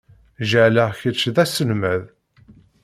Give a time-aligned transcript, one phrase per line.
[0.49, 2.03] Jeɛleɣ kečč d aselmad.